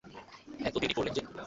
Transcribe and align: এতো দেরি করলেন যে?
এতো 0.59 0.77
দেরি 0.81 0.93
করলেন 0.93 1.13
যে? 1.13 1.21